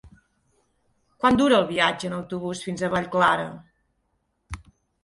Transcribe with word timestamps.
Quant 1.23 1.37
dura 1.41 1.59
el 1.65 1.69
viatge 1.73 2.09
en 2.09 2.17
autobús 2.21 2.65
fins 2.71 2.83
a 2.83 2.91
Vallclara? 2.97 3.49